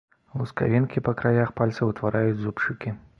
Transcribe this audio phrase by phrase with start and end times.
[0.41, 2.95] Лускавінкі па краях пальцаў утвараюць зубчыкі.